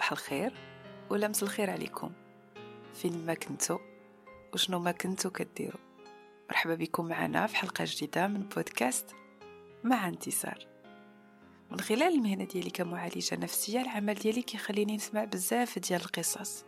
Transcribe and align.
صباح 0.00 0.12
الخير 0.12 0.52
ولا 1.10 1.28
مسا 1.28 1.46
الخير 1.46 1.70
عليكم. 1.70 2.12
فين 2.94 3.26
ما 3.26 3.34
كنتو 3.34 3.78
وشنو 4.54 4.78
ما 4.78 4.92
كنتو 4.92 5.30
كديرو. 5.30 5.78
مرحبا 6.50 6.74
بكم 6.74 7.08
معنا 7.08 7.46
في 7.46 7.56
حلقة 7.56 7.84
جديدة 7.88 8.26
من 8.26 8.40
بودكاست 8.40 9.06
مع 9.84 10.08
انتصار. 10.08 10.66
من 11.70 11.80
خلال 11.80 12.14
المهنة 12.14 12.44
ديالي 12.44 12.70
كمعالجة 12.70 13.36
نفسية 13.36 13.80
العمل 13.80 14.14
ديالي 14.14 14.42
كيخليني 14.42 14.96
نسمع 14.96 15.24
بزاف 15.24 15.78
ديال 15.78 16.00
القصص. 16.00 16.64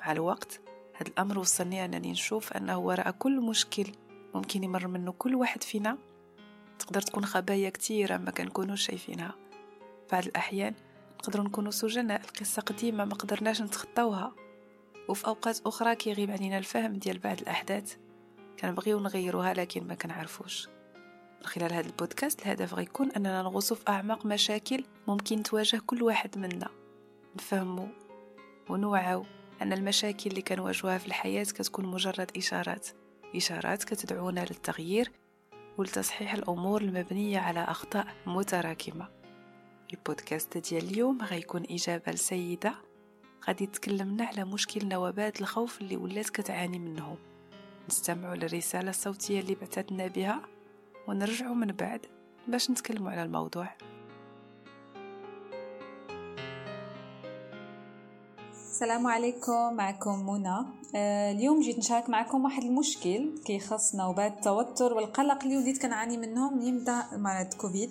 مع 0.00 0.12
الوقت 0.12 0.60
هذا 0.94 1.08
الأمر 1.08 1.38
وصلني 1.38 1.84
أنني 1.84 2.10
نشوف 2.10 2.52
أنه 2.52 2.78
وراء 2.78 3.10
كل 3.10 3.40
مشكل 3.40 3.92
ممكن 4.34 4.64
يمر 4.64 4.86
منه 4.86 5.12
كل 5.12 5.34
واحد 5.34 5.62
فينا. 5.62 5.98
تقدر 6.78 7.00
تكون 7.00 7.24
خبايا 7.24 7.70
كتيرة 7.70 8.16
ما 8.16 8.30
كنكونوش 8.30 8.86
شايفينها. 8.86 9.34
بعض 10.12 10.24
الأحيان 10.24 10.74
نقدروا 11.18 11.44
نكونوا 11.44 11.70
سجناء. 11.70 12.20
القصة 12.20 12.62
قديمة 12.62 13.04
ما 13.04 13.14
قدرناش 13.14 13.62
نتخطاوها. 13.62 14.32
وفي 15.08 15.26
أوقات 15.26 15.60
أخرى 15.66 15.96
كيغيب 15.96 16.30
علينا 16.30 16.58
الفهم 16.58 16.92
ديال 16.92 17.18
بعض 17.18 17.40
الأحداث 17.40 17.96
كنبغيو 18.60 19.00
نغيروها 19.00 19.54
لكن 19.54 19.86
ما 19.86 19.94
كنعرفوش. 19.94 20.68
من 21.40 21.46
خلال 21.46 21.72
هذا 21.72 21.86
البودكاست 21.86 22.42
الهدف 22.42 22.74
غيكون 22.74 23.10
أننا 23.10 23.42
نغوصو 23.42 23.74
في 23.74 23.88
أعماق 23.88 24.26
مشاكل 24.26 24.84
ممكن 25.08 25.42
تواجه 25.42 25.80
كل 25.86 26.02
واحد 26.02 26.38
منا. 26.38 26.68
نفهمو 27.36 27.88
ونوعو 28.68 29.24
أن 29.62 29.72
المشاكل 29.72 30.30
اللي 30.30 30.42
كنواجهوها 30.42 30.98
في 30.98 31.06
الحياة 31.06 31.44
كتكون 31.44 31.86
مجرد 31.86 32.30
إشارات. 32.36 32.88
إشارات 33.36 33.84
كتدعونا 33.84 34.40
للتغيير 34.40 35.12
ولتصحيح 35.78 36.34
الأمور 36.34 36.82
المبنية 36.82 37.38
على 37.38 37.60
أخطاء 37.60 38.06
متراكمة. 38.26 39.17
البودكاست 39.92 40.58
ديال 40.58 40.84
اليوم 40.84 41.22
غيكون 41.22 41.62
إجابة 41.70 42.12
لسيدة. 42.12 42.74
غادي 43.48 43.66
تكلمنا 43.66 44.24
على 44.24 44.44
مشكل 44.44 44.88
نوبات 44.88 45.40
الخوف 45.40 45.80
اللي 45.80 45.96
ولات 45.96 46.30
كتعاني 46.30 46.78
منه 46.78 47.16
نستمعوا 47.88 48.34
للرسالة 48.34 48.90
الصوتية 48.90 49.40
اللي 49.40 49.54
بعثتنا 49.54 50.06
بها 50.06 50.40
ونرجعوا 51.08 51.54
من 51.54 51.66
بعد 51.66 52.06
باش 52.48 52.70
نتكلموا 52.70 53.10
على 53.10 53.22
الموضوع. 53.22 53.74
السلام 58.52 59.06
عليكم 59.06 59.74
معكم 59.74 60.30
منى. 60.30 60.66
آه، 60.96 61.32
اليوم 61.32 61.60
جيت 61.60 61.78
نشارك 61.78 62.10
معكم 62.10 62.44
واحد 62.44 62.62
المشكل 62.62 63.34
كيخص 63.44 63.94
نوبات 63.94 64.32
التوتر 64.32 64.94
والقلق 64.94 65.44
اللي 65.44 65.56
وليت 65.56 65.82
كنعاني 65.82 66.16
منهم 66.16 66.58
من 66.58 66.62
يبدا 66.62 67.04
مرض 67.12 67.54
كوفيد. 67.54 67.90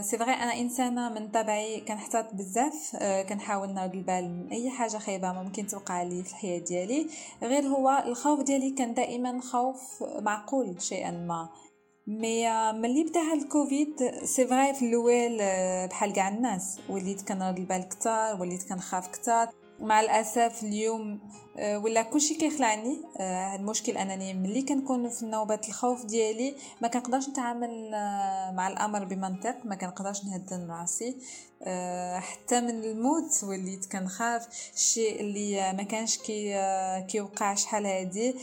c'est 0.00 0.18
vrai 0.18 0.32
أنا 0.32 0.60
إنسانة 0.60 1.08
من 1.08 1.28
طبعي 1.28 1.80
كنحتاط 1.80 2.34
بزاف 2.34 2.96
آه، 2.96 3.22
كنحاول 3.22 3.68
نرد 3.68 3.94
البال 3.94 4.30
من 4.30 4.52
أي 4.52 4.70
حاجة 4.70 4.98
خايبة 4.98 5.32
ممكن 5.32 5.66
توقع 5.66 6.02
لي 6.02 6.22
في 6.22 6.30
الحياة 6.30 6.58
ديالي. 6.58 7.06
غير 7.42 7.62
هو 7.62 8.02
الخوف 8.06 8.42
ديالي 8.42 8.70
كان 8.70 8.94
دائما 8.94 9.40
خوف 9.40 10.04
معقول 10.18 10.82
شيئا 10.82 11.10
ما. 11.10 11.48
mais 12.06 12.48
آه، 12.48 12.72
ملي 12.72 13.04
بدأ 13.04 13.20
هاد 13.20 13.42
الكوفيد 13.42 13.96
c'est 14.24 14.46
vrai 14.46 14.74
في 14.74 14.84
الأول 14.84 15.38
بحال 15.88 16.12
كاع 16.12 16.28
الناس 16.28 16.80
وليت 16.88 17.28
كنرد 17.28 17.58
البال 17.58 17.88
كتار 17.88 18.40
وليت 18.40 18.68
كنخاف 18.68 19.08
كتار. 19.08 19.48
مع 19.80 20.00
الأسف 20.00 20.62
اليوم 20.62 21.20
آه، 21.56 21.78
ولا 21.78 22.02
كلشي 22.02 22.34
كيخلعني 22.34 23.00
آه، 23.20 23.56
المشكل 23.56 23.96
أنني 23.96 24.34
ملي 24.34 24.62
كنكون 24.62 25.08
في 25.08 25.26
نوبات 25.26 25.68
الخوف 25.68 26.04
ديالي 26.04 26.54
ما 26.80 26.88
كنقدرش 26.88 27.28
نتعامل 27.28 27.94
آه، 27.94 28.50
مع 28.50 28.68
الأمر 28.68 29.04
بمنطق 29.04 29.56
ما 29.64 29.74
كنقدرش 29.74 30.24
نهدن 30.24 30.70
راسي 30.70 31.16
حتى 32.20 32.60
من 32.60 32.84
الموت 32.84 33.44
وليت 33.44 33.92
كنخاف 33.92 34.70
الشيء 34.74 35.20
اللي 35.20 35.72
ما 35.72 35.82
كانش 35.82 36.18
كي 36.18 36.54
كيوقع 37.08 37.54
شحال 37.54 37.86
هادي. 37.86 38.34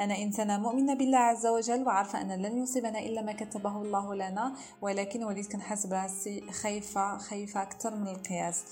أنا 0.00 0.18
إنسانة 0.18 0.58
مؤمنة 0.58 0.94
بالله 0.94 1.18
عز 1.18 1.46
وجل 1.46 1.82
وعارفة 1.86 2.20
أن 2.20 2.42
لن 2.42 2.62
يصيبنا 2.62 2.98
إلا 2.98 3.22
ما 3.22 3.32
كتبه 3.32 3.82
الله 3.82 4.14
لنا 4.14 4.54
ولكن 4.82 5.24
وليت 5.24 5.52
كنحس 5.52 5.86
براسي 5.86 6.50
خايفة 6.50 7.18
خايفة 7.18 7.62
أكثر 7.62 7.94
من 7.94 8.08
القياس. 8.08 8.64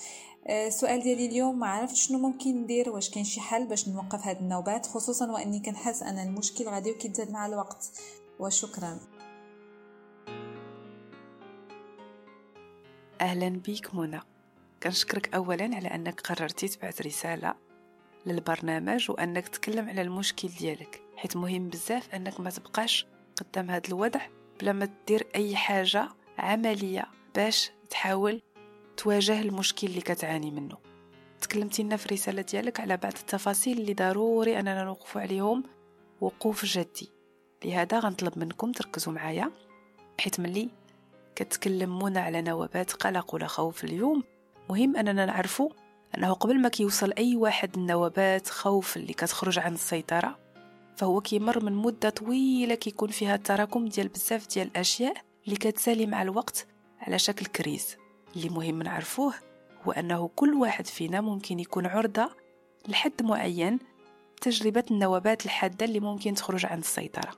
السؤال 0.49 1.03
ديالي 1.03 1.27
اليوم 1.27 1.59
ما 1.59 1.67
عرفت 1.67 1.95
شنو 1.95 2.19
ممكن 2.19 2.62
ندير 2.62 2.91
واش 2.91 3.11
كاين 3.11 3.25
شي 3.25 3.41
حل 3.41 3.67
باش 3.67 3.89
نوقف 3.89 4.27
هاد 4.27 4.37
النوبات 4.37 4.87
خصوصا 4.87 5.33
وإني 5.33 5.61
كنحس 5.61 6.03
أن 6.03 6.19
المشكل 6.19 6.65
غادي 6.69 6.95
كيتزاد 6.95 7.31
مع 7.31 7.47
الوقت. 7.47 7.91
وشكرا. 8.39 8.99
أهلا 13.21 13.49
بيك 13.49 13.95
منى. 13.95 14.21
كنشكرك 14.83 15.34
اولا 15.34 15.77
على 15.77 15.89
أنك 15.89 16.21
قررتي 16.21 16.69
تبعث 16.69 17.03
رسالة 17.03 17.55
للبرنامج 18.27 19.11
وأنك 19.11 19.49
تكلم 19.49 19.89
على 19.89 20.03
المشكل 20.03 20.49
ديالك. 20.49 21.03
حيت 21.17 21.37
مهم 21.37 21.69
بزاف 21.69 22.15
أنك 22.15 22.41
ما 22.41 22.51
تبقاش 22.51 23.07
قدام 23.41 23.71
هذا 23.71 23.89
الوضع 23.89 24.21
بلا 24.61 24.72
ما 24.72 24.89
دير 25.07 25.27
أي 25.34 25.57
حاجة 25.57 26.09
عملية 26.39 27.07
باش 27.34 27.71
تحاول 27.91 28.43
تواجه 29.00 29.41
المشكل 29.41 29.87
اللي 29.87 30.00
كتعاني 30.00 30.50
منه. 30.50 30.77
تكلمتي 31.41 31.83
لنا 31.83 31.97
في 31.97 32.06
الرسالة 32.06 32.43
ديالك 32.43 32.81
على 32.81 32.97
بعض 32.97 33.12
التفاصيل 33.12 33.78
اللي 33.78 33.94
ضروري 33.94 34.61
أننا 34.61 34.84
نوقف 34.84 35.16
عليهم. 35.16 35.65
وقوف 36.21 36.65
جدي. 36.65 37.10
لهذا 37.65 37.99
غنطلب 37.99 38.39
منكم 38.39 38.72
تركزوا 38.72 39.12
معايا. 39.12 39.50
حيت 40.21 40.41
ملي 40.41 40.69
كتكلمونا 41.37 42.21
على 42.21 42.43
نوبات 42.43 42.93
قلق 42.93 43.34
ولا 43.34 43.47
خوف 43.47 43.84
اليوم 43.84 44.22
مهم 44.71 44.97
أننا 44.97 45.27
نعرفوا 45.27 45.71
أنه 46.19 46.33
قبل 46.33 46.60
ما 46.60 46.69
كيوصل 46.69 47.12
أي 47.19 47.37
واحد 47.37 47.77
النوبات 47.77 48.49
خوف 48.49 48.97
اللي 48.97 49.12
كتخرج 49.12 49.59
عن 49.59 49.75
السيطرة 49.75 50.39
فهو 50.97 51.21
كيمر 51.21 51.65
من 51.65 51.72
مدة 51.72 52.10
طويلة 52.10 52.75
كيكون 52.75 53.09
فيها 53.09 53.37
تراكم 53.37 53.89
ديال 53.89 54.09
بزاف 54.09 54.49
ديال 54.49 54.66
الأشياء 54.66 55.15
اللي 55.44 55.56
كتسالي 55.56 56.06
مع 56.06 56.22
الوقت 56.22 56.66
على 57.00 57.19
شكل 57.19 57.47
كريز. 57.47 57.97
اللي 58.37 58.49
مهم 58.49 58.83
نعرفوه 58.83 59.35
هو 59.85 59.93
أنه 59.93 60.31
كل 60.37 60.55
واحد 60.55 60.87
فينا 60.87 61.21
ممكن 61.21 61.61
يكون 61.61 61.87
عرضة 61.87 62.31
لحد 62.89 63.23
معين 63.23 63.79
تجربة 64.41 64.85
النوبات 64.91 65.45
الحادة 65.45 65.87
اللي 65.87 66.01
ممكن 66.01 66.35
تخرج 66.35 66.67
عن 66.67 66.79
السيطرة. 66.79 67.31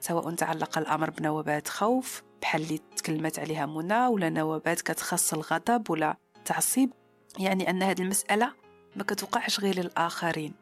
سواء 0.00 0.34
تعلق 0.34 0.78
الأمر 0.78 1.10
بنوبات 1.10 1.68
خوف 1.68 2.22
بحال 2.42 2.62
اللي 2.62 2.80
تكلمت 2.96 3.38
عليها 3.38 3.66
منى 3.66 4.06
ولا 4.06 4.28
نوبات 4.28 4.80
كتخص 4.80 5.32
الغضب 5.34 5.90
ولا 5.90 6.16
تعصيب. 6.44 6.90
يعني 7.38 7.70
أن 7.70 7.82
هذه 7.82 8.02
المسألة 8.02 8.52
ما 8.96 9.04
كتوقعش 9.04 9.60
غير 9.60 9.78
للآخرين 9.80 10.54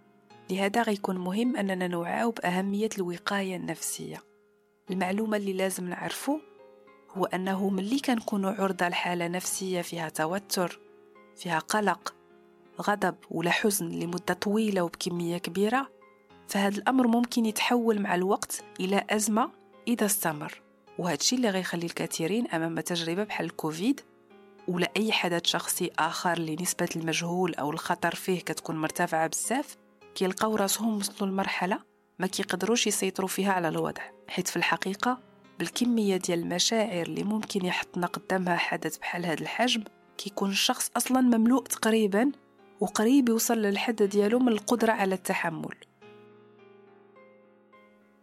لهذا 0.51 0.83
غيكون 0.83 1.19
مهم 1.19 1.57
أننا 1.57 1.89
نوعاو 1.89 2.31
بأهمية 2.31 2.89
الوقاية 2.99 3.57
النفسية. 3.57 4.23
المعلومة 4.91 5.37
اللي 5.37 5.53
لازم 5.53 5.89
نعرفو 5.89 6.39
هو 7.17 7.25
أنه 7.25 7.69
ملي 7.69 7.99
كنكونوا 7.99 8.51
عرضة 8.51 8.89
لحالة 8.89 9.29
نفسية 9.29 9.83
فيها 9.83 10.09
توتر 10.09 10.81
فيها 11.37 11.59
قلق 11.59 12.15
غضب 12.83 13.15
ولا 13.31 13.51
حزن 13.51 13.89
لمدة 13.89 14.35
طويلة 14.35 14.83
وبكمية 14.83 15.39
كبيرة 15.39 15.89
فهذا 16.49 16.79
الأمر 16.79 17.07
ممكن 17.07 17.47
يتحول 17.47 18.01
مع 18.01 18.15
الوقت 18.15 18.65
إلى 18.81 19.05
أزمة 19.11 19.51
إذا 19.89 20.07
استمر. 20.07 20.63
وهذا 20.99 21.15
الشيء 21.15 21.39
اللي 21.39 21.51
غيخلي 21.51 21.87
الكثيرين 21.87 22.47
أمام 22.47 22.81
تجربة 22.81 23.25
بحال 23.25 23.47
الكوفيد 23.47 24.01
ولا 24.69 24.93
أي 24.97 25.13
حدث 25.13 25.45
شخصي 25.45 25.91
آخر 25.99 26.33
اللي 26.33 26.57
نسبة 26.61 26.89
المجهول 26.97 27.55
أو 27.55 27.71
الخطر 27.71 28.15
فيه 28.15 28.41
كتكون 28.41 28.77
مرتفعة 28.77 29.27
بزاف 29.27 29.77
كيلقاو 30.15 30.57
راسهم 30.57 30.97
وصلوا 30.97 31.31
لمرحلة 31.31 31.79
ما 32.19 32.27
كيقدروش 32.27 32.87
يسيطروا 32.87 33.29
فيها 33.29 33.53
على 33.53 33.69
الوضع. 33.69 34.03
حيث 34.29 34.51
في 34.51 34.57
الحقيقة 34.57 35.26
بالكمية 35.59 36.17
ديال 36.17 36.39
المشاعر 36.39 37.03
اللي 37.03 37.25
ممكن 37.25 37.67
يحطنا 37.67 38.07
قدامها 38.07 38.57
حدث 38.57 38.97
بحال 38.99 39.27
هذا 39.27 39.41
الحجم 39.43 39.85
كيكون 40.19 40.51
الشخص 40.51 40.91
أصلا 40.97 41.21
مملوء 41.21 41.63
تقريبا 41.63 42.33
وقريب 42.81 43.29
يوصل 43.29 43.59
للحد 43.59 44.03
ديالو 44.03 44.39
من 44.39 44.49
القدرة 44.49 44.93
على 44.93 45.15
التحمل. 45.15 45.75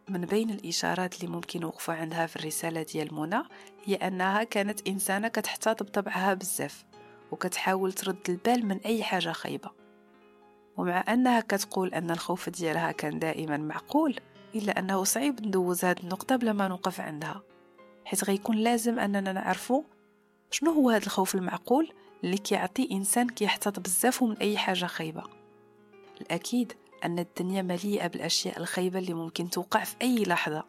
من 0.10 0.26
بين 0.26 0.50
الإشارات 0.50 1.16
اللي 1.16 1.32
ممكن 1.36 1.60
نوقفوا 1.60 1.94
عندها 1.94 2.26
في 2.26 2.36
الرسالة 2.36 2.84
ديال 2.84 3.14
منى 3.14 3.44
هي 3.84 3.96
أنها 3.96 4.44
كانت 4.44 4.88
إنسانة 4.88 5.28
كتحتاط 5.28 5.84
بطبعها 5.84 6.34
بزاف 6.34 6.86
وكتحاول 7.32 7.94
ترد 7.94 8.30
البال 8.30 8.66
من 8.66 8.78
أي 8.78 9.04
حاجة 9.04 9.32
خايبة. 9.32 9.70
ومع 10.78 11.04
أنها 11.10 11.40
كتقول 11.40 11.94
أن 11.94 12.12
الخوف 12.12 12.50
ديالها 12.50 12.92
كان 12.92 13.20
دائما 13.20 13.58
معقول 13.58 14.20
إلا 14.56 14.80
أنه 14.80 15.04
صعيب 15.04 15.46
ندوز 15.46 15.86
هاد 15.86 16.00
النقطة 16.00 16.36
بلا 16.36 16.54
ما 16.54 16.68
نوقف 16.68 17.02
عندها 17.02 17.44
حيث 18.06 18.24
غيكون 18.24 18.56
لازم 18.58 19.00
أننا 19.00 19.32
نعرفو 19.32 19.84
شنو 20.52 20.72
هو 20.72 20.90
هذا 20.90 21.06
الخوف 21.06 21.36
المعقول 21.36 21.94
اللي 22.24 22.38
كيعطي 22.38 22.90
إنسان 22.92 23.30
كيحتاط 23.30 23.80
بزاف 23.80 24.24
من 24.24 24.38
أي 24.38 24.58
حاجة 24.58 24.86
خايبة. 24.86 25.24
الأكيد 26.22 26.74
أن 27.06 27.20
الدنيا 27.20 27.62
مليئة 27.62 28.08
بالأشياء 28.08 28.60
الخايبة 28.60 29.00
اللي 29.00 29.14
ممكن 29.14 29.50
توقع 29.50 29.84
في 29.84 29.96
أي 30.02 30.24
لحظة 30.24 30.64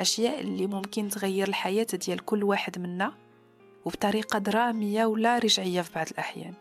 أشياء 0.00 0.40
اللي 0.40 0.66
ممكن 0.66 1.08
تغير 1.08 1.48
الحياة 1.48 1.86
ديال 2.06 2.24
كل 2.24 2.44
واحد 2.44 2.78
منا 2.78 3.14
وبطريقة 3.84 4.38
درامية 4.38 5.04
ولا 5.04 5.38
رجعية 5.38 5.82
في 5.82 5.94
بعض 5.94 6.06
الأحيان 6.10 6.54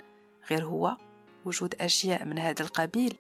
غير 0.49 0.65
هو 0.65 0.97
وجود 1.45 1.75
أشياء 1.81 2.25
من 2.25 2.39
هذا 2.39 2.61
القبيل 2.61 3.15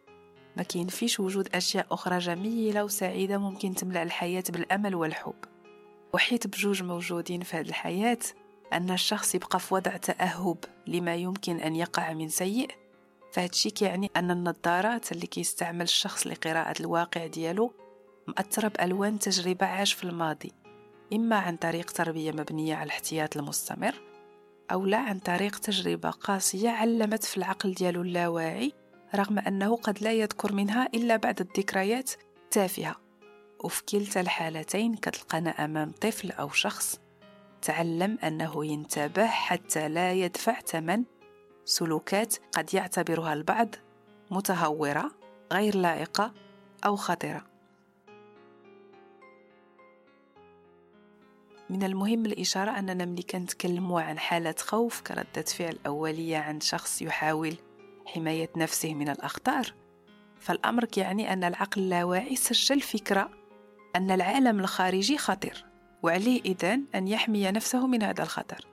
ما 0.59 0.65
كاين 0.65 0.87
فيش 0.87 1.19
وجود 1.19 1.55
أشياء 1.55 1.87
أخرى 1.91 2.17
جميلة 2.17 2.83
وسعيدة 2.83 3.37
ممكن 3.37 3.75
تملأ 3.75 4.03
الحياة 4.03 4.43
بالأمل 4.49 4.95
والحب. 4.95 5.35
وحيت 6.13 6.47
بجوج 6.47 6.83
موجودين 6.83 7.41
في 7.41 7.57
هذه 7.57 7.67
الحياة 7.67 8.17
أن 8.73 8.91
الشخص 8.91 9.35
يبقى 9.35 9.59
في 9.59 9.73
وضع 9.73 9.97
تأهب 9.97 10.57
لما 10.87 11.15
يمكن 11.15 11.59
أن 11.59 11.75
يقع 11.75 12.13
من 12.13 12.29
سيء. 12.29 12.71
فهادشي 13.33 13.69
كيعني 13.69 14.11
أن 14.15 14.31
النظارات 14.31 15.11
اللي 15.11 15.27
كيستعمل 15.27 15.81
الشخص 15.81 16.27
لقراءة 16.27 16.79
الواقع 16.79 17.27
ديالو 17.27 17.73
مأثرة 18.27 18.67
بألوان 18.67 19.19
تجربة 19.19 19.65
عاش 19.65 19.93
في 19.93 20.03
الماضي 20.03 20.51
إما 21.13 21.35
عن 21.35 21.57
طريق 21.57 21.91
تربية 21.91 22.31
مبنية 22.31 22.75
على 22.75 22.85
الاحتياط 22.85 23.37
المستمر 23.37 23.95
أو 24.71 24.85
لا 24.85 24.97
عن 24.97 25.19
طريق 25.19 25.57
تجربة 25.59 26.09
قاسية 26.09 26.69
علمت 26.69 27.23
في 27.23 27.37
العقل 27.37 27.73
ديالو 27.73 28.01
اللاواعي 28.01 28.73
رغم 29.15 29.39
أنه 29.39 29.75
قد 29.75 30.01
لا 30.01 30.13
يذكر 30.13 30.53
منها 30.53 30.89
إلا 30.93 31.15
بعد 31.15 31.41
الذكريات 31.41 32.11
تافهة 32.51 32.95
وفي 33.63 33.85
كلتا 33.85 34.21
الحالتين 34.21 34.95
كتلقانا 34.95 35.49
أمام 35.49 35.91
طفل 35.91 36.31
أو 36.31 36.49
شخص 36.49 36.99
تعلم 37.61 38.17
أنه 38.23 38.65
ينتبه 38.65 39.27
حتى 39.27 39.89
لا 39.89 40.13
يدفع 40.13 40.59
ثمن. 40.59 41.03
سلوكات 41.65 42.35
قد 42.51 42.73
يعتبرها 42.73 43.33
البعض 43.33 43.75
متهورة 44.31 45.11
غير 45.53 45.75
لائقة 45.75 46.33
أو 46.85 46.95
خطرة. 46.95 47.45
من 51.69 51.83
المهم 51.83 52.25
الإشارة 52.25 52.71
أننا 52.79 53.05
ملي 53.05 53.23
كنتكلموا 53.23 54.01
عن 54.01 54.19
حالة 54.19 54.55
خوف 54.59 55.01
كردة 55.01 55.41
فعل 55.41 55.77
أولية 55.85 56.37
عند 56.37 56.63
شخص 56.63 57.01
يحاول 57.01 57.55
حماية 58.13 58.49
نفسه 58.57 58.93
من 58.93 59.09
الأخطار. 59.09 59.73
فالأمر 60.39 60.87
يعني 60.97 61.33
أن 61.33 61.43
العقل 61.43 61.81
اللاواعي 61.81 62.35
سجل 62.35 62.81
فكرة 62.81 63.29
أن 63.95 64.11
العالم 64.11 64.59
الخارجي 64.59 65.17
خطر 65.17 65.65
وعليه 66.03 66.41
إذن 66.41 66.83
أن 66.95 67.07
يحمي 67.07 67.51
نفسه 67.51 67.87
من 67.87 68.03
هذا 68.03 68.23
الخطر. 68.23 68.65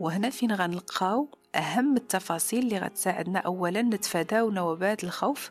وهنا 0.00 0.30
فين 0.30 0.52
غنلقاو 0.52 1.28
أهم 1.54 1.96
التفاصيل 1.96 2.64
اللي 2.64 2.78
غتساعدنا 2.78 3.38
أولا 3.38 3.82
نتفاداو 3.82 4.50
نوبات 4.50 5.04
الخوف 5.04 5.50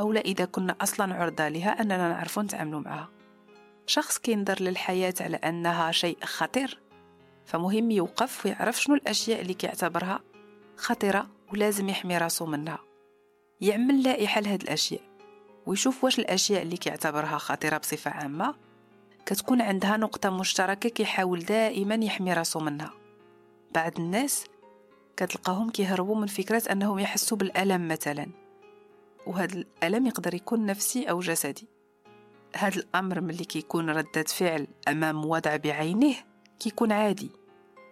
أو 0.00 0.12
لا 0.12 0.20
إذا 0.20 0.44
كنا 0.44 0.76
أصلا 0.80 1.14
عرضة 1.14 1.48
لها 1.48 1.80
أننا 1.80 2.08
نعرف 2.08 2.38
نتعاملوا 2.38 2.80
معها. 2.80 3.08
شخص 3.86 4.18
كينظر 4.18 4.62
للحياة 4.62 5.14
على 5.20 5.36
أنها 5.36 5.92
شيء 5.92 6.18
خطير 6.24 6.80
فمهم 7.46 7.90
يوقف 7.90 8.46
ويعرف 8.46 8.82
شنو 8.82 8.94
الأشياء 8.94 9.40
اللي 9.40 9.54
كيعتبرها 9.54 10.20
خطرة 10.76 11.26
ولازم 11.54 11.88
يحمي 11.88 12.18
راسو 12.18 12.46
منها. 12.46 12.78
يعمل 13.60 14.02
لائحة 14.02 14.40
لهاد 14.40 14.62
الأشياء. 14.62 15.00
ويشوف 15.66 16.04
واش 16.04 16.18
الأشياء 16.18 16.62
اللي 16.62 16.76
كيعتبرها 16.76 17.38
خطيرة 17.38 17.78
بصفة 17.78 18.10
عامة. 18.10 18.54
كتكون 19.26 19.60
عندها 19.60 19.96
نقطة 19.96 20.30
مشتركة 20.30 20.88
كيحاول 20.88 21.40
دائما 21.40 21.94
يحمي 21.94 22.32
راسو 22.32 22.60
منها. 22.60 22.90
بعض 23.74 23.92
الناس 23.98 24.44
كتلقاهم 25.16 25.70
كيهربوا 25.70 26.16
من 26.16 26.26
فكرة 26.26 26.72
أنهم 26.72 26.98
يحسوا 26.98 27.38
بالألم 27.38 27.88
مثلا. 27.88 28.26
وهذا 29.26 29.54
الألم 29.54 30.06
يقدر 30.06 30.34
يكون 30.34 30.66
نفسي 30.66 31.10
أو 31.10 31.20
جسدي. 31.20 31.68
هذا 32.56 32.76
الأمر 32.76 33.20
ملي 33.20 33.44
كيكون 33.44 33.90
ردة 33.90 34.22
فعل 34.22 34.66
أمام 34.88 35.24
وضع 35.24 35.56
بعينه 35.56 36.14
كيكون 36.60 36.92
عادي. 36.92 37.30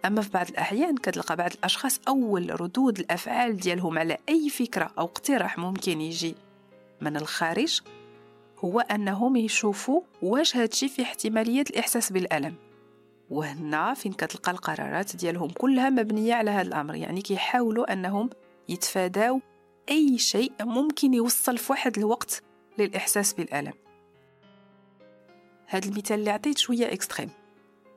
أما 0.05 0.21
في 0.21 0.29
بعض 0.29 0.49
الأحيان 0.49 0.97
كتلقى 0.97 1.35
بعض 1.35 1.51
الأشخاص 1.51 1.99
أول 2.07 2.61
ردود 2.61 2.99
الأفعال 2.99 3.57
ديالهم 3.57 3.99
على 3.99 4.17
أي 4.29 4.49
فكرة 4.49 4.91
أو 4.97 5.05
اقتراح 5.05 5.57
ممكن 5.57 6.01
يجي. 6.01 6.35
من 7.01 7.17
الخارج 7.17 7.81
هو 8.59 8.79
أنهم 8.79 9.35
يشوفوا 9.35 10.01
واش 10.21 10.57
هادشي 10.57 10.89
في 10.89 11.01
احتمالية 11.01 11.61
الإحساس 11.69 12.11
بالألم. 12.11 12.55
وهنا 13.29 13.93
فين 13.93 14.13
كتلقى 14.13 14.51
القرارات 14.51 15.15
ديالهم 15.15 15.49
كلها 15.49 15.89
مبنية 15.89 16.33
على 16.33 16.51
هذا 16.51 16.61
الأمر 16.61 16.95
يعني 16.95 17.21
كيحاولوا 17.21 17.93
أنهم 17.93 18.29
يتفاداو 18.69 19.41
أي 19.89 20.17
شيء 20.17 20.51
ممكن 20.61 21.13
يوصل 21.13 21.57
في 21.57 21.71
واحد 21.71 21.97
الوقت 21.97 22.43
للإحساس 22.77 23.33
بالألم. 23.33 23.73
هذا 25.67 25.89
المثال 25.89 26.19
اللي 26.19 26.29
عطيت 26.29 26.57
شوية 26.57 26.93
إكستريم 26.93 27.29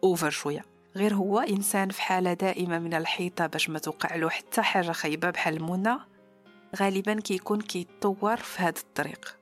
أوفر 0.05 0.31
شوية. 0.31 0.76
غير 0.97 1.15
هو 1.15 1.39
إنسان 1.39 1.89
في 1.89 2.03
حالة 2.03 2.33
دائمة 2.33 2.79
من 2.79 2.95
الحيطة 2.95 3.47
باش 3.47 3.69
ما 3.69 3.79
توقع 3.79 4.17
له 4.17 4.31
حتى 4.31 4.63
حاجة 4.63 4.93
خايبة 4.93 5.31
بحال 5.31 5.57
المنى 5.57 5.97
غالبا 6.77 7.21
كيكون 7.21 7.61
كيتطور 7.61 8.37
في 8.37 8.63
هذا 8.63 8.81
الطريق. 8.81 9.37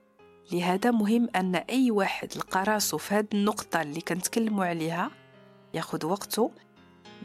لهذا 0.51 0.91
مهم 0.91 1.29
أن 1.35 1.55
أي 1.55 1.91
واحد 1.91 2.29
لقى 2.37 2.63
راسو 2.63 2.97
في 2.97 3.13
هذه 3.15 3.27
النقطة 3.33 3.81
اللي 3.81 4.01
كنتكلموا 4.01 4.65
عليها 4.65 5.11
ياخد 5.73 6.03
وقته 6.03 6.51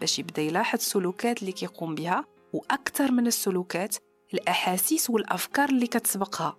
باش 0.00 0.18
يبدأ 0.18 0.42
يلاحظ 0.42 0.78
السلوكات 0.78 1.40
اللي 1.40 1.52
كيقوم 1.52 1.94
بها 1.94 2.24
وأكثر 2.52 3.12
من 3.12 3.26
السلوكات 3.26 3.96
الأحاسيس 4.34 5.10
والأفكار 5.10 5.68
اللي 5.68 5.86
كتسبقها. 5.86 6.56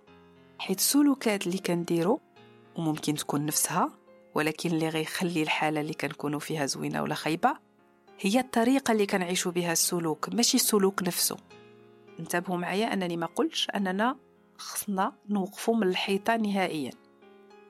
حيث 0.58 0.78
السلوكات 0.78 1.46
اللي 1.46 1.58
كنديرو 1.58 2.20
وممكن 2.76 3.14
تكون 3.14 3.46
نفسها 3.46 4.01
ولكن 4.34 4.70
اللي 4.70 4.88
غيخلي 4.88 5.42
الحالة 5.42 5.80
اللي 5.80 5.94
كنكونوا 5.94 6.40
فيها 6.40 6.66
زوينة 6.66 7.02
ولا 7.02 7.14
خايبة 7.14 7.56
هي 8.20 8.40
الطريقة 8.40 8.92
اللي 8.92 9.06
كنعيشوا 9.06 9.52
بها 9.52 9.72
السلوك 9.72 10.28
ماشي 10.34 10.56
السلوك 10.56 11.02
نفسه. 11.02 11.36
انتبهوا 12.20 12.56
معايا 12.56 12.92
أنني 12.92 13.16
ما 13.16 13.26
قلتش 13.26 13.70
أننا 13.70 14.16
خصنا 14.58 15.12
نوقفوا 15.28 15.76
من 15.76 15.88
الحيطة 15.88 16.36
نهائيا 16.36 16.90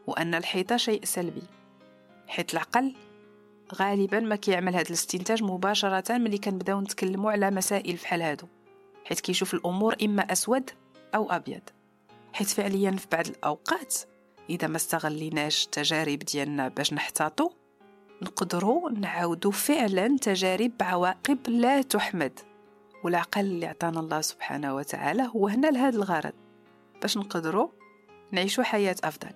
وأن 0.06 0.34
الحيطة 0.34 0.76
شيء 0.76 1.04
سلبي 1.04 1.42
حيث 2.28 2.52
العقل 2.52 2.94
غالبا 3.74 4.20
ما 4.20 4.36
كيعمل 4.36 4.74
هذا 4.74 4.86
الاستنتاج 4.86 5.42
مباشرة 5.42 6.18
ملي 6.18 6.38
كنبداو 6.38 6.80
نتكلموا 6.80 7.32
على 7.32 7.50
مسائل 7.50 7.96
بحال 7.96 8.22
هادو 8.22 8.46
حيث 9.04 9.20
كيشوف 9.20 9.54
الأمور 9.54 9.96
إما 10.02 10.32
أسود 10.32 10.70
أو 11.14 11.30
أبيض. 11.30 11.62
حيث 12.32 12.54
فعليا 12.54 12.90
في 12.90 13.06
بعض 13.12 13.26
الأوقات 13.26 13.94
إذا 14.50 14.66
ما 14.68 14.76
استغليناش 14.76 15.64
التجارب 15.64 16.18
ديالنا 16.18 16.68
باش 16.68 16.92
نحتاطو 16.92 17.50
نقدروا 18.22 18.90
نعاودوا 18.90 19.50
فعلا 19.50 20.16
تجارب 20.18 20.72
بعواقب 20.80 21.38
لا 21.48 21.82
تحمد. 21.82 22.40
والعقل 23.04 23.40
اللي 23.40 23.66
عطانا 23.66 24.00
الله 24.00 24.20
سبحانه 24.20 24.74
وتعالى 24.74 25.30
هو 25.36 25.48
هنا 25.48 25.66
لهذا 25.66 25.96
الغرض 25.96 26.32
باش 27.02 27.16
نقدروا 27.16 27.68
نعيشوا 28.32 28.64
حياة 28.64 28.96
أفضل. 29.04 29.30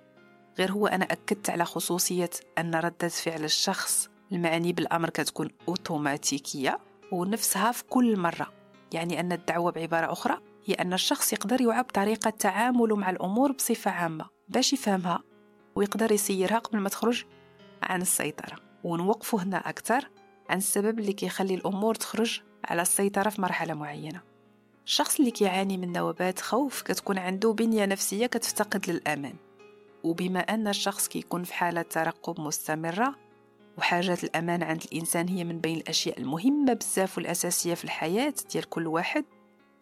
غير 0.59 0.71
هو 0.71 0.87
أنا 0.87 1.05
أكدت 1.05 1.49
على 1.49 1.65
خصوصية 1.65 2.29
أن 2.57 2.75
ردة 2.75 3.07
فعل 3.07 3.43
الشخص 3.43 4.09
المعني 4.31 4.73
بالأمر 4.73 5.09
كتكون 5.09 5.49
أوتوماتيكية 5.67 6.79
ونفسها 7.11 7.71
في 7.71 7.83
كل 7.83 8.19
مرة. 8.19 8.53
يعني 8.93 9.19
أن 9.19 9.31
الدعوة 9.31 9.71
بعبارة 9.71 10.11
أخرى 10.11 10.37
هي 10.65 10.73
أن 10.73 10.93
الشخص 10.93 11.33
يقدر 11.33 11.61
يعب 11.61 11.85
طريقة 11.85 12.29
تعامله 12.29 12.95
مع 12.95 13.09
الأمور 13.09 13.51
بصفة 13.51 13.91
عامة. 13.91 14.36
باش 14.49 14.73
يفهمها 14.73 15.23
ويقدر 15.75 16.11
يسيرها 16.11 16.59
قبل 16.59 16.79
ما 16.79 16.89
تخرج 16.89 17.25
عن 17.83 18.01
السيطرة. 18.01 18.55
ونوقفوا 18.83 19.41
هنا 19.41 19.69
أكثر 19.69 20.09
عن 20.49 20.57
السبب 20.57 20.99
اللي 20.99 21.13
كيخلي 21.13 21.55
الأمور 21.55 21.95
تخرج 21.95 22.41
على 22.65 22.81
السيطرة 22.81 23.29
في 23.29 23.41
مرحلة 23.41 23.73
معينة. 23.73 24.21
الشخص 24.85 25.19
اللي 25.19 25.31
كيعاني 25.31 25.77
من 25.77 25.91
نوبات 25.91 26.39
خوف 26.39 26.81
كتكون 26.81 27.17
عنده 27.17 27.53
بنية 27.53 27.85
نفسية 27.85 28.25
كتفتقد 28.25 28.89
للأمان. 28.89 29.35
وبما 30.03 30.39
أن 30.39 30.67
الشخص 30.67 31.07
كيكون 31.07 31.43
في 31.43 31.53
حالة 31.53 31.81
ترقب 31.81 32.41
مستمرة 32.41 33.15
وحاجة 33.77 34.17
الأمان 34.23 34.63
عند 34.63 34.83
الإنسان 34.91 35.27
هي 35.27 35.43
من 35.43 35.59
بين 35.59 35.77
الأشياء 35.77 36.19
المهمة 36.19 36.73
بزاف 36.73 37.17
والأساسية 37.17 37.73
في 37.73 37.83
الحياة 37.83 38.33
ديال 38.51 38.69
كل 38.69 38.87
واحد 38.87 39.25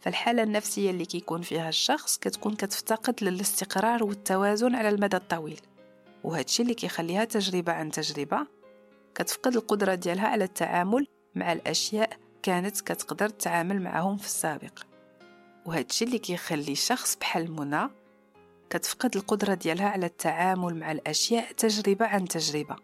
فالحالة 0.01 0.43
النفسية 0.43 0.91
اللي 0.91 1.05
كيكون 1.05 1.41
فيها 1.41 1.69
الشخص 1.69 2.17
كتكون 2.17 2.55
كتفتقد 2.55 3.23
للاستقرار 3.23 4.03
والتوازن 4.03 4.75
على 4.75 4.89
المدى 4.89 5.17
الطويل. 5.17 5.61
وهادشي 6.23 6.63
اللي 6.63 6.73
كيخليها 6.73 7.25
تجربة 7.25 7.73
عن 7.73 7.91
تجربة 7.91 8.47
كتفقد 9.15 9.55
القدرة 9.55 9.95
ديالها 9.95 10.27
على 10.27 10.43
التعامل 10.43 11.07
مع 11.35 11.53
الأشياء 11.53 12.17
كانت 12.43 12.81
كتقدر 12.81 13.29
تتعامل 13.29 13.81
معهم 13.81 14.17
في 14.17 14.25
السابق. 14.25 14.79
وهادشي 15.65 16.05
اللي 16.05 16.17
كيخلي 16.17 16.75
شخص 16.75 17.15
بحال 17.15 17.51
منى 17.51 17.89
كتفقد 18.69 19.15
القدرة 19.15 19.53
ديالها 19.53 19.89
على 19.89 20.05
التعامل 20.05 20.75
مع 20.75 20.91
الأشياء 20.91 21.51
تجربة 21.51 22.05
عن 22.05 22.27
تجربة. 22.27 22.75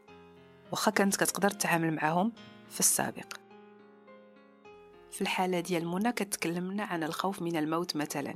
وخا 0.72 0.92
كانت 0.92 1.16
كتقدر 1.16 1.50
تتعامل 1.50 1.94
معهم 1.94 2.32
في 2.70 2.80
السابق. 2.80 3.41
في 5.12 5.22
الحالة 5.22 5.60
ديال 5.60 5.88
منى 5.88 6.12
كتكلمنا 6.12 6.84
عن 6.84 7.04
الخوف 7.04 7.42
من 7.42 7.56
الموت 7.56 7.96
مثلا 7.96 8.36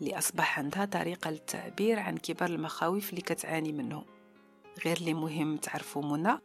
اللي 0.00 0.18
أصبح 0.18 0.58
عندها 0.58 0.84
طريقة 0.84 1.30
للتعبير 1.30 1.98
عن 1.98 2.16
كبر 2.16 2.46
المخاوف 2.46 3.10
اللي 3.10 3.20
كتعاني 3.20 3.72
منهم. 3.72 4.04
غير 4.84 4.96
اللي 4.96 5.14
مهم 5.14 5.56
تعرفوا 5.56 6.02
منى 6.02 6.38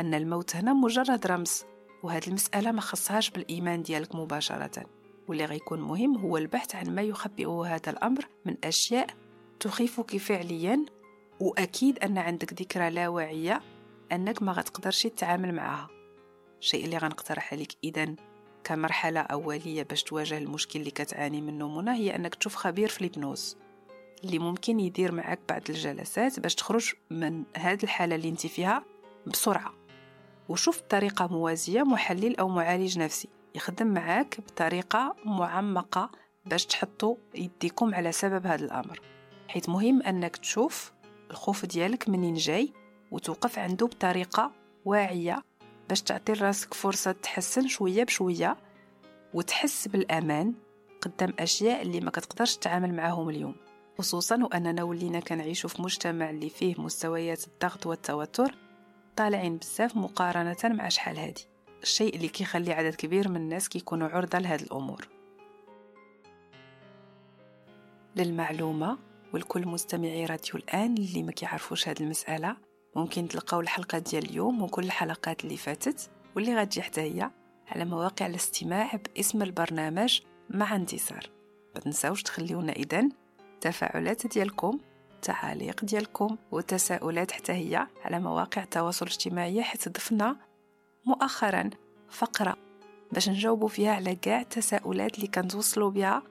أن 0.00 0.14
الموت 0.14 0.56
هنا 0.56 0.72
مجرد 0.72 1.26
رمز 1.26 1.64
وهذه 2.02 2.26
المسألة 2.28 2.72
ما 2.72 2.80
خصهاش 2.80 3.30
بالإيمان 3.30 3.82
ديالك 3.82 4.14
مباشرة. 4.14 4.86
واللي 5.28 5.44
غيكون 5.44 5.80
مهم 5.80 6.18
هو 6.18 6.36
البحث 6.36 6.74
عن 6.74 6.94
ما 6.94 7.02
يخبئه 7.02 7.64
هذا 7.66 7.90
الأمر 7.90 8.28
من 8.44 8.56
أشياء 8.64 9.06
تخيفك 9.60 10.16
فعليا 10.16 10.84
وأكيد 11.40 11.98
أن 11.98 12.18
عندك 12.18 12.62
ذكرى 12.62 12.90
لا 12.90 13.08
واعية 13.08 13.62
أنك 14.12 14.42
ما 14.42 14.52
غتقدرش 14.52 15.02
تتعامل 15.02 15.54
معها. 15.54 15.88
الشيء 16.60 16.84
اللي 16.84 16.98
غنقترح 16.98 17.52
عليك 17.52 17.72
إذا 17.84 18.14
كمرحلة 18.64 19.20
أولية 19.20 19.82
باش 19.82 20.02
تواجه 20.02 20.38
المشكل 20.38 20.80
اللي 20.80 20.90
كتعاني 20.90 21.40
منه 21.40 21.68
منى 21.68 21.90
هي 21.90 22.16
أنك 22.16 22.34
تشوف 22.34 22.54
خبير 22.54 22.88
في 22.88 22.98
الهيبنوز 23.00 23.56
اللي 24.24 24.38
ممكن 24.38 24.80
يدير 24.80 25.12
معك 25.12 25.40
بعض 25.48 25.62
الجلسات 25.68 26.40
باش 26.40 26.54
تخرج 26.54 26.92
من 27.10 27.44
هذه 27.56 27.82
الحالة 27.82 28.14
اللي 28.14 28.28
انت 28.28 28.46
فيها 28.46 28.84
بسرعة. 29.26 29.74
وشوف 30.48 30.82
بطريقة 30.82 31.26
موازية 31.26 31.82
محلل 31.82 32.36
أو 32.36 32.48
معالج 32.48 32.98
نفسي. 32.98 33.28
يخدم 33.54 33.86
معاك 33.86 34.40
بطريقة 34.40 35.16
معمقة 35.24 36.10
باش 36.46 36.66
تحطوا 36.66 37.16
يديكم 37.34 37.94
على 37.94 38.12
سبب 38.12 38.46
هذا 38.46 38.64
الأمر. 38.64 39.00
حيث 39.48 39.68
مهم 39.68 40.02
أنك 40.02 40.36
تشوف 40.36 40.92
الخوف 41.30 41.66
ديالك 41.66 42.08
منين 42.08 42.34
جاي 42.34 42.72
وتوقف 43.10 43.58
عنده 43.58 43.86
بطريقة 43.86 44.52
واعية 44.84 45.42
باش 45.92 46.02
تعطي 46.02 46.32
راسك 46.32 46.74
فرصة 46.74 47.12
تحسن 47.12 47.68
شوية 47.68 48.04
بشوية 48.04 48.56
وتحس 49.34 49.88
بالأمان 49.88 50.54
قدام 51.00 51.34
أشياء 51.38 51.82
اللي 51.82 52.00
ما 52.00 52.10
كتقدرش 52.10 52.56
تتعامل 52.56 52.94
معاهم 52.94 53.28
اليوم. 53.28 53.54
خصوصا 53.98 54.44
وأننا 54.44 54.82
ولينا 54.82 55.20
كنعيشوا 55.20 55.70
في 55.70 55.82
مجتمع 55.82 56.30
اللي 56.30 56.48
فيه 56.48 56.74
مستويات 56.78 57.46
الضغط 57.46 57.86
والتوتر 57.86 58.54
طالعين 59.16 59.56
بزاف 59.56 59.96
مقارنة 59.96 60.56
مع 60.64 60.88
شحال 60.88 61.18
هادي. 61.18 61.46
الشيء 61.82 62.16
اللي 62.16 62.28
كيخلي 62.28 62.72
عدد 62.72 62.94
كبير 62.94 63.28
من 63.28 63.36
الناس 63.36 63.68
كيكونوا 63.68 64.08
عرضة 64.08 64.38
لهاد 64.38 64.60
الأمور. 64.60 65.08
للمعلومة 68.16 68.98
والكل 69.34 69.68
مستمعي 69.68 70.26
راديو 70.26 70.54
الآن 70.54 70.94
اللي 70.94 71.22
ما 71.22 71.32
كيعرفوش 71.32 71.88
هاد 71.88 72.02
المسألة 72.02 72.56
ممكن 72.96 73.28
تلقاو 73.28 73.60
الحلقة 73.60 73.98
ديال 73.98 74.24
اليوم 74.24 74.62
وكل 74.62 74.84
الحلقات 74.84 75.44
اللي 75.44 75.56
فاتت 75.56 76.10
واللي 76.36 76.56
غتجي 76.56 76.82
حتى 76.82 77.00
هي 77.00 77.30
على 77.68 77.84
مواقع 77.84 78.26
الاستماع 78.26 79.00
باسم 79.14 79.42
البرنامج 79.42 80.20
مع 80.50 80.76
انتصار. 80.76 81.30
ما 81.74 81.80
تنساوش 81.80 82.22
تخليونا 82.22 82.72
اذا 82.72 83.08
تفاعلات 83.60 84.26
ديالكم 84.26 84.78
تعاليق 85.22 85.84
ديالكم 85.84 86.36
وتساؤلات 86.50 87.32
حتى 87.32 87.52
هي 87.52 87.86
على 88.04 88.20
مواقع 88.20 88.62
التواصل 88.62 89.06
الاجتماعي 89.06 89.62
حيت 89.62 89.88
ضفنا 89.88 90.36
مؤخرا 91.06 91.70
فقرة 92.10 92.56
باش 93.12 93.28
نجاوبوا 93.28 93.68
فيها 93.68 93.92
على 93.92 94.14
كاع 94.14 94.40
التساؤلات 94.40 95.16
اللي 95.16 95.26
كنتوصلوا 95.26 95.90
بها 95.90 96.22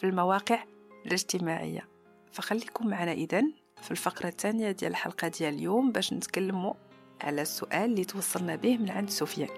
في 0.00 0.04
المواقع 0.04 0.64
الاجتماعية. 1.06 1.88
فخليكم 2.32 2.86
معنا 2.86 3.12
إذن 3.12 3.52
في 3.86 3.92
الفقرة 3.92 4.28
الثانية 4.28 4.70
ديال 4.70 4.90
الحلقة 4.90 5.28
ديال 5.28 5.54
اليوم 5.54 5.92
باش 5.92 6.12
نتكلموا 6.12 6.74
على 7.20 7.42
السؤال 7.42 7.90
اللي 7.90 8.04
توصلنا 8.04 8.56
به 8.56 8.78
من 8.78 8.90
عند 8.90 9.10
سفيان. 9.10 9.48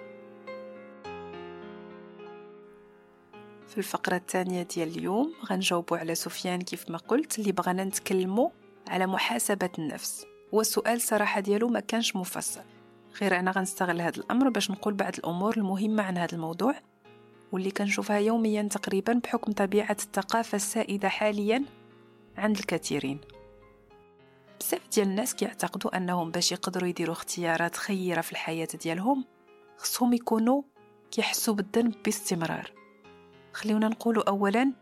في 3.69 3.79
الفقرة 3.79 4.17
الثانية 4.17 4.63
ديال 4.63 4.89
اليوم 4.89 5.35
غنجاوبوا 5.47 5.99
على 5.99 6.15
سفيان 6.15 6.61
كيف 6.61 6.91
ما 6.91 6.99
قلت 6.99 7.39
اللي 7.39 7.53
بغانا 7.53 7.85
نتكلموا 7.85 8.49
على 8.89 9.07
محاسبة 9.07 9.71
النفس. 9.79 10.27
والسؤال 10.53 11.01
صراحة 11.01 11.41
ديالو 11.41 11.69
ما 11.69 11.81
كانش 11.81 12.17
مفصل. 12.17 12.63
غير 13.21 13.39
أنا 13.39 13.51
غنستغل 13.51 14.01
هذا 14.01 14.17
الأمر 14.17 14.49
باش 14.49 14.71
نقول 14.71 14.95
بعض 14.95 15.13
الأمور 15.19 15.57
المهمة 15.57 16.03
عن 16.03 16.19
هذا 16.19 16.33
الموضوع 16.33 16.75
واللي 17.53 17.71
كنشوفها 17.71 18.19
يوميا 18.19 18.63
تقريبا 18.63 19.13
بحكم 19.13 19.53
طبيعة 19.53 19.97
الثقافة 20.01 20.57
السائدة 20.57 21.09
حاليا 21.09 21.65
عند 22.39 22.59
الكثيرين. 22.59 23.21
بزاف 24.61 24.81
ديال 24.95 25.09
الناس 25.09 25.35
كيعتقدوا 25.35 25.97
أنهم 25.97 26.31
باش 26.31 26.53
يقدروا 26.53 26.89
يديروا 26.89 27.15
اختيارات 27.15 27.77
خيرة 27.77 28.21
في 28.21 28.33
الحياة 28.33 28.69
ديالهم 28.83 29.25
خصهم 29.77 30.13
يكونوا 30.13 30.63
كيحسوا 31.11 31.55
بالذنب 31.55 31.95
باستمرار. 32.05 32.73
خليونا 33.53 33.89
نقولوا 33.89 34.29
اولا 34.29 34.73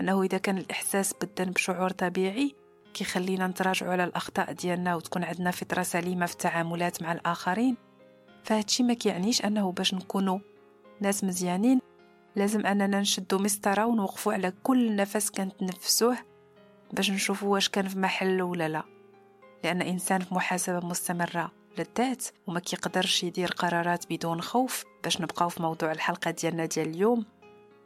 أنه 0.00 0.22
إذا 0.22 0.38
كان 0.38 0.58
الإحساس 0.58 1.12
بالذنب 1.12 1.56
شعور 1.56 1.90
طبيعي 1.90 2.54
كيخلينا 2.94 3.46
نتراجعوا 3.46 3.92
على 3.92 4.04
الأخطاء 4.04 4.52
ديالنا 4.52 4.94
وتكون 4.96 5.24
عندنا 5.24 5.50
فطرة 5.50 5.82
سليمة 5.82 6.26
في 6.26 6.32
التعاملات 6.32 7.02
مع 7.02 7.12
الآخرين. 7.12 7.76
فهادشي 8.44 8.82
ما 8.82 8.94
كيعنيش 8.94 9.44
أنه 9.44 9.72
باش 9.72 9.94
نكونوا 9.94 10.38
ناس 11.00 11.24
مزيانين. 11.24 11.80
لازم 12.36 12.66
أننا 12.66 13.00
نشدوا 13.00 13.38
مسطرة 13.38 13.86
ونوقفوا 13.86 14.32
على 14.32 14.52
كل 14.62 14.96
نفس 14.96 15.30
كنتنفسوه 15.30 16.16
باش 16.92 17.10
نشوفوا 17.10 17.52
واش 17.52 17.68
كان 17.68 17.88
في 17.88 17.98
محل 17.98 18.42
ولا 18.42 18.68
لا. 18.68 18.93
لأن 19.64 19.82
إنسان 19.82 20.20
في 20.20 20.34
محاسبة 20.34 20.86
مستمرة 20.86 21.52
للذات 21.78 22.24
وما 22.46 22.60
كيقدرش 22.60 23.24
يدير 23.24 23.48
قرارات 23.52 24.12
بدون 24.12 24.40
خوف 24.40 24.84
باش 25.04 25.20
نبقاو 25.20 25.48
في 25.48 25.62
موضوع 25.62 25.92
الحلقة 25.92 26.30
ديالنا 26.30 26.66
ديال 26.66 26.88
اليوم. 26.88 27.24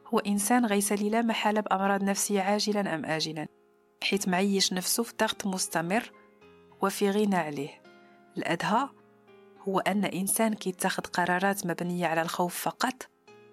هو 0.06 0.18
إنسان 0.18 0.66
غيسالي 0.66 1.10
لا 1.10 1.22
محالة 1.22 1.60
بأمراض 1.60 2.02
نفسية 2.02 2.40
عاجلا 2.40 2.94
أم 2.94 3.04
آجلا. 3.04 3.46
حيث 4.02 4.28
معيش 4.28 4.72
نفسه 4.72 5.02
في 5.02 5.14
ضغط 5.20 5.46
مستمر 5.46 6.12
وفي 6.82 7.10
غنى 7.10 7.36
عليه. 7.36 7.82
الأدهى 8.36 8.88
هو 9.68 9.78
أن 9.78 10.04
إنسان 10.04 10.54
كيتخذ 10.54 11.02
قرارات 11.02 11.66
مبنية 11.66 12.06
على 12.06 12.22
الخوف 12.22 12.58
فقط. 12.58 13.08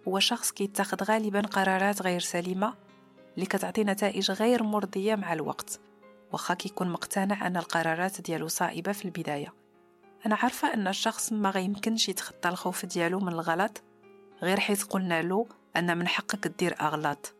هو 0.07 0.19
شخص 0.19 0.51
كيتخذ 0.51 1.03
غالبا 1.03 1.41
قرارات 1.41 2.01
غير 2.01 2.19
سليمة 2.19 2.73
اللي 3.35 3.45
كتعطي 3.45 3.83
نتائج 3.83 4.31
غير 4.31 4.63
مرضية 4.63 5.15
مع 5.15 5.33
الوقت. 5.33 5.79
وخا 6.35 6.53
كيكون 6.53 6.89
مقتنع 6.89 7.47
أن 7.47 7.57
القرارات 7.57 8.21
ديالو 8.21 8.47
صائبة 8.47 8.91
في 8.91 9.05
البداية. 9.05 9.53
أنا 10.25 10.35
عارفة 10.35 10.73
أن 10.73 10.87
الشخص 10.87 11.33
ما 11.33 11.49
غيمكنش 11.49 12.09
يتخطى 12.09 12.49
الخوف 12.49 12.85
ديالو 12.85 13.19
من 13.19 13.33
الغلط 13.33 13.83
غير 14.41 14.59
حيث 14.59 14.83
قلنا 14.83 15.21
له 15.21 15.47
أن 15.77 15.97
من 15.97 16.07
حقك 16.07 16.47
دير 16.47 16.75
أغلاط. 16.81 17.33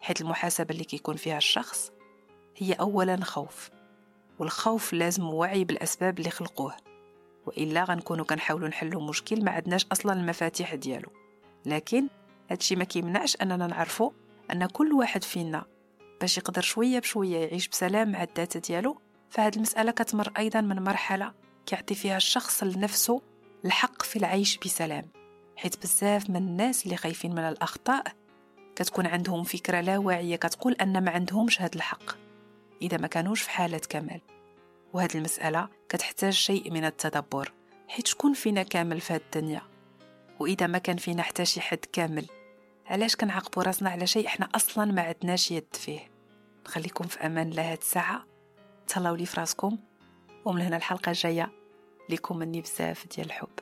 حيث 0.00 0.20
المحاسبة 0.20 0.70
اللي 0.70 0.84
كيكون 0.84 1.16
فيها 1.16 1.36
الشخص 1.36 1.92
هي 2.56 2.72
أولا 2.72 3.24
خوف 3.24 3.70
والخوف 4.38 4.92
لازم 4.92 5.24
وعي 5.24 5.64
بالأسباب 5.64 6.18
اللي 6.18 6.30
خلقوه. 6.30 6.76
وإلا 7.46 7.84
غنكونوا 7.84 8.24
كنحاولوا 8.24 8.68
نحلوا 8.68 9.08
مشكل 9.08 9.44
ما 9.44 9.50
عندناش 9.50 9.86
أصلا 9.92 10.12
المفاتيح 10.12 10.74
ديالو. 10.74 11.08
لكن 11.66 12.08
هادشي 12.50 12.76
ما 12.76 12.84
كيمنعش 12.84 13.36
أننا 13.42 13.66
نعرفوا 13.66 14.10
أن 14.52 14.66
كل 14.66 14.92
واحد 14.92 15.24
فينا 15.24 15.64
باش 16.22 16.38
يقدر 16.38 16.62
شوية 16.62 16.98
بشوية 16.98 17.36
يعيش 17.36 17.68
بسلام 17.68 18.12
مع 18.12 18.22
الذات 18.22 18.56
ديالو 18.56 19.00
فهاد 19.30 19.54
المسألة 19.54 19.90
كتمر 19.92 20.32
أيضا 20.38 20.60
من 20.60 20.82
مرحلة 20.82 21.32
كيعطي 21.66 21.94
فيها 21.94 22.16
الشخص 22.16 22.62
لنفسه 22.62 23.22
الحق 23.64 24.02
في 24.02 24.16
العيش 24.16 24.58
بسلام 24.58 25.04
حيث 25.56 25.76
بزاف 25.76 26.30
من 26.30 26.36
الناس 26.36 26.84
اللي 26.84 26.96
خايفين 26.96 27.32
من 27.32 27.38
الأخطاء 27.38 28.04
كتكون 28.76 29.06
عندهم 29.06 29.44
فكرة 29.44 29.80
لا 29.80 29.98
واعية 29.98 30.36
كتقول 30.36 30.72
أن 30.72 31.04
ما 31.04 31.10
عندهمش 31.10 31.62
هاد 31.62 31.74
الحق 31.74 32.16
إذا 32.82 32.96
ما 32.96 33.06
كانوش 33.06 33.42
في 33.42 33.50
حالة 33.50 33.80
كمال. 33.88 34.20
وهاد 34.92 35.16
المسألة 35.16 35.68
كتحتاج 35.88 36.32
شيء 36.32 36.70
من 36.70 36.84
التدبر 36.84 37.52
حيت 37.88 38.06
شكون 38.06 38.32
فينا 38.32 38.62
كامل 38.62 39.00
في 39.00 39.12
هاد 39.14 39.22
الدنيا؟ 39.34 39.62
وإذا 40.40 40.66
ما 40.66 40.78
كان 40.78 40.96
فينا 40.96 41.22
حتى 41.22 41.44
شي 41.44 41.60
حد 41.60 41.84
كامل 41.92 42.26
علاش 42.86 43.16
كنعاقبوا 43.16 43.62
راسنا 43.62 43.90
على 43.90 44.06
شيء 44.06 44.26
إحنا 44.26 44.48
أصلا 44.54 44.92
ما 44.92 45.02
عندناش 45.02 45.50
يد 45.50 45.66
فيه؟ 45.72 46.11
نخليكم 46.66 47.04
في 47.04 47.26
أمان 47.26 47.48
الله 47.48 47.72
هاد 47.72 47.78
الساعة. 47.78 48.26
تهلاو 48.88 49.14
لي 49.14 49.26
فراسكم. 49.26 49.78
ومن 50.44 50.62
هنا 50.62 50.76
الحلقة 50.76 51.10
الجاية 51.10 51.52
ليكم 52.08 52.36
مني 52.36 52.60
بزاف 52.60 53.06
ديال 53.16 53.26
الحب. 53.26 53.61